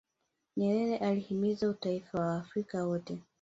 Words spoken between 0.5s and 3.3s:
nyerere alihimiza utaifa wa waafrika wote